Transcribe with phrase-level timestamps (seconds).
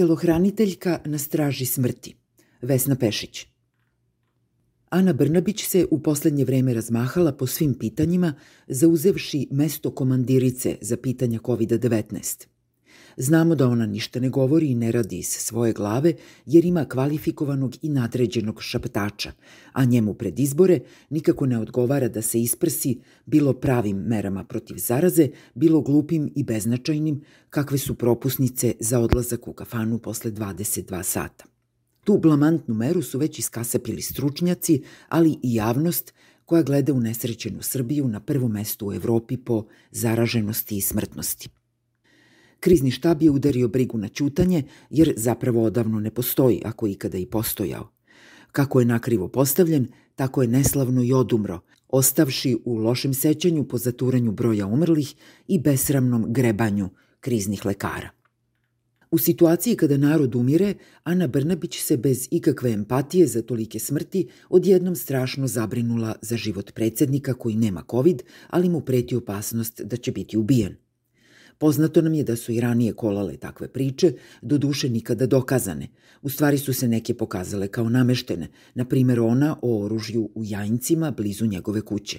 [0.00, 2.14] Telohraniteljka na straži smrti.
[2.62, 3.46] Vesna Pešić.
[4.88, 8.34] Ana Brnabić se u poslednje vreme razmahala po svim pitanjima,
[8.68, 12.46] zauzevši mesto komandirice za pitanja COVID-19.
[13.16, 16.14] Znamo da ona ništa ne govori i ne radi iz svoje glave
[16.46, 19.32] jer ima kvalifikovanog i nadređenog šaptača,
[19.72, 20.80] a njemu pred izbore
[21.10, 27.20] nikako ne odgovara da se isprsi bilo pravim merama protiv zaraze, bilo glupim i beznačajnim
[27.50, 31.44] kakve su propusnice za odlazak u kafanu posle 22 sata.
[32.04, 38.08] Tu blamantnu meru su već iskasapili stručnjaci, ali i javnost koja gleda u nesrećenu Srbiju
[38.08, 41.48] na prvom mestu u Evropi po zaraženosti i smrtnosti.
[42.60, 47.26] Krizni štab je udario brigu na ćutanje, jer zapravo odavno ne postoji, ako ikada i
[47.26, 47.88] postojao.
[48.52, 54.32] Kako je nakrivo postavljen, tako je neslavno i odumro, ostavši u lošem sećanju po zaturanju
[54.32, 55.14] broja umrlih
[55.48, 56.88] i besramnom grebanju
[57.20, 58.10] kriznih lekara.
[59.10, 60.74] U situaciji kada narod umire,
[61.04, 67.34] Ana Brnabić se bez ikakve empatije za tolike smrti odjednom strašno zabrinula za život predsednika
[67.34, 70.76] koji nema COVID, ali mu preti opasnost da će biti ubijen–
[71.60, 75.88] Poznato nam je da su i ranije kolale takve priče, do duše nikada dokazane.
[76.22, 81.10] U stvari su se neke pokazale kao nameštene, na primjer ona o oružju u Jajincima
[81.10, 82.18] blizu njegove kuće.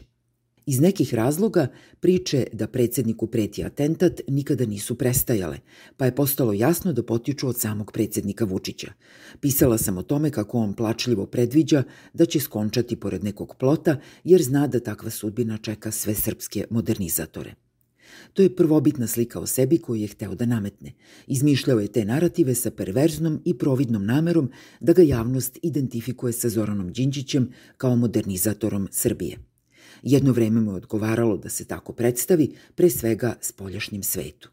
[0.65, 1.67] Iz nekih razloga
[1.99, 5.57] priče da predsedniku preti atentat nikada nisu prestajale,
[5.97, 8.93] pa je postalo jasno da potiču od samog predsednika Vučića.
[9.39, 11.83] Pisala sam o tome kako on plačljivo predviđa
[12.13, 17.55] da će skončati pored nekog plota, jer zna da takva sudbina čeka sve srpske modernizatore.
[18.33, 20.93] To je prvobitna slika o sebi koju je hteo da nametne.
[21.27, 26.91] Izmišljao je te narative sa perverznom i providnom namerom da ga javnost identifikuje sa Zoranom
[26.93, 29.37] Đinđićem kao modernizatorom Srbije.
[30.03, 34.49] Jedno vreme mu je odgovaralo da se tako predstavi, pre svega spoljašnjem svetu.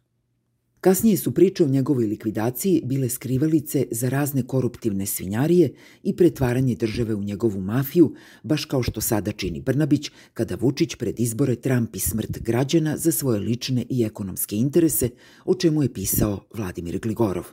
[0.80, 7.14] Kasnije su priče o njegovoj likvidaciji bile skrivalice za razne koruptivne svinjarije i pretvaranje države
[7.14, 12.38] u njegovu mafiju, baš kao što sada čini Brnabić kada Vučić pred izbore trampi smrt
[12.42, 15.10] građana za svoje lične i ekonomske interese,
[15.44, 17.44] o čemu je pisao Vladimir Gligorov.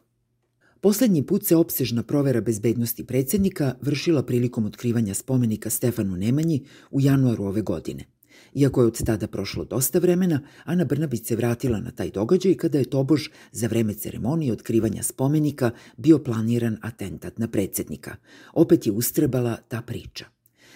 [0.82, 7.44] Poslednji put se opsežna provera bezbednosti predsednika vršila prilikom otkrivanja spomenika Stefanu Nemanji u januaru
[7.44, 8.15] ove godine.
[8.54, 12.78] Iako je od tada prošlo dosta vremena, Ana Brnabić se vratila na taj događaj kada
[12.78, 18.16] je tobož za vreme ceremonije otkrivanja spomenika bio planiran atentat na predsednika.
[18.54, 20.26] Opet je ustrebala ta priča.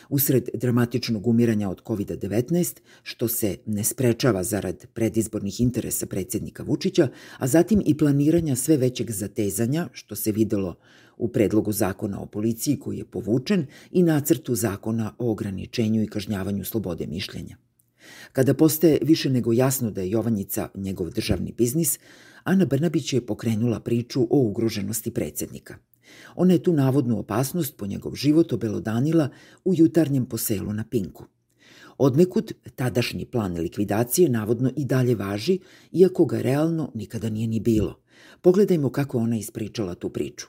[0.10, 7.48] Usred dramatičnog umiranja od COVID-19, što se ne sprečava zarad predizbornih interesa predsednika Vučića, a
[7.48, 10.76] zatim i planiranja sve većeg zatezanja, što se videlo
[11.18, 16.66] u predlogu zakona o policiji koji je povučen i nacrtu zakona o ograničenju i kažnjavanju
[16.66, 17.58] slobode mišljenja.
[18.34, 22.00] Kada postaje više nego jasno da je Jovanjica njegov državni biznis,
[22.44, 25.76] Ana Brnabić je pokrenula priču o ugroženosti predsednika.
[26.36, 29.30] Ona je tu navodnu opasnost po njegov život obelodanila
[29.66, 31.26] u jutarnjem poselu na Pinku.
[31.98, 35.60] Odnekud tadašnji plan likvidacije navodno i dalje važi,
[35.92, 38.00] iako ga realno nikada nije ni bilo.
[38.42, 40.48] Pogledajmo kako ona ispričala tu priču.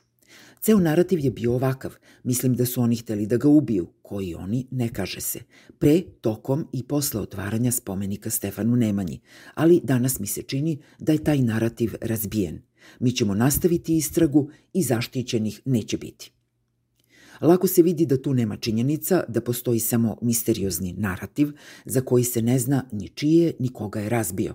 [0.61, 1.95] Ceo narativ je bio ovakav.
[2.23, 3.87] Mislim da su oni hteli da ga ubiju.
[4.03, 5.41] Koji oni, ne kaže se.
[5.79, 9.21] Pre, tokom i posle otvaranja spomenika Stefanu Nemanji.
[9.55, 12.63] Ali danas mi se čini da je taj narativ razbijen.
[13.01, 16.31] Mi ćemo nastaviti istragu i zaštićenih neće biti.
[17.41, 21.49] Lako se vidi da tu nema činjenica, da postoji samo misteriozni narativ
[21.85, 24.55] za koji se ne zna ni čije, ni koga je razbio.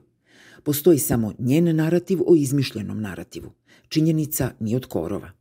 [0.63, 3.51] Postoji samo njen narativ o izmišljenom narativu.
[3.89, 5.31] Činjenica ni od korova.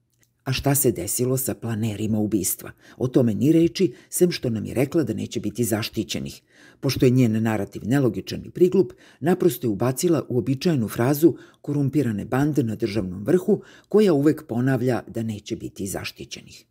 [0.45, 2.73] A šta se desilo sa planerima ubistva?
[2.97, 6.43] O tome ni reči, sem što nam je rekla da neće biti zaštićenih.
[6.81, 12.63] Pošto je njen narativ nelogičan i priglup, naprosto je ubacila u običajnu frazu korumpirane bande
[12.63, 16.65] na državnom vrhu, koja uvek ponavlja da neće biti zaštićenih.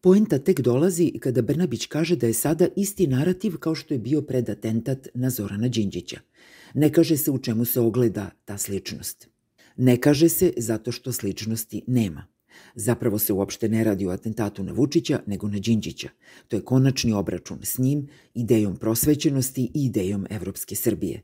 [0.00, 4.22] Poenta tek dolazi kada Brnabić kaže da je sada isti narativ kao što je bio
[4.22, 6.20] pred atentat na Zorana Đinđića.
[6.74, 9.28] Ne kaže se u čemu se ogleda ta sličnost.
[9.76, 12.26] Ne kaže se zato što sličnosti nema.
[12.74, 16.08] Zapravo se uopšte ne radi o atentatu na Vučića, nego na Đinđića.
[16.48, 21.22] To je konačni obračun s njim, idejom prosvećenosti i idejom Evropske Srbije.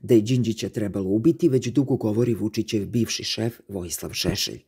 [0.00, 4.62] Da je Đinđića trebalo ubiti, već dugo govori Vučićev bivši šef Vojislav Šešelj.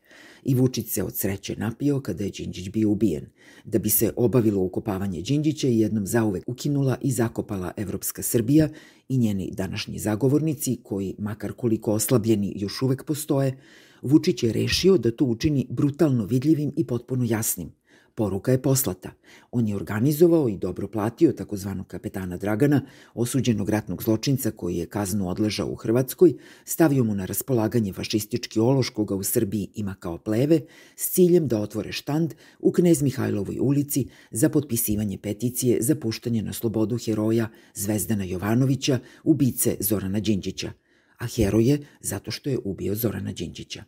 [0.45, 3.27] I Vučić se od sreće napio kada je Đinđić bio ubijen.
[3.65, 8.69] Da bi se obavilo ukopavanje Đinđića i jednom zauvek ukinula i zakopala Evropska Srbija
[9.09, 13.59] i njeni današnji zagovornici, koji, makar koliko oslabljeni, još uvek postoje,
[14.03, 17.73] Vučić je rešio da to učini brutalno vidljivim i potpuno jasnim.
[18.15, 19.11] Poruka je poslata.
[19.51, 22.83] On je organizovao i dobro platio takozvanog kapetana Dragana,
[23.15, 28.89] osuđenog ratnog zločinca koji je kaznu odležao u Hrvatskoj, stavio mu na raspolaganje fašistički ološ
[28.89, 30.61] koga u Srbiji ima kao pleve,
[30.97, 36.53] s ciljem da otvore štand u Knez Mihajlovoj ulici za potpisivanje peticije za puštanje na
[36.53, 40.73] slobodu heroja Zvezdana Jovanovića, ubice Zorana Đinđića,
[41.21, 43.85] a heroj je zato što je ubio Zorana Đinđića.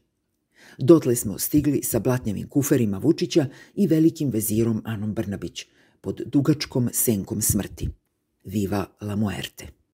[0.78, 5.66] Dotle smo stigli sa blatnjavim kuferima Vučića i velikim vezirom Anom Brnabić,
[6.00, 7.88] pod dugačkom senkom smrti.
[8.44, 9.81] Viva la muerte!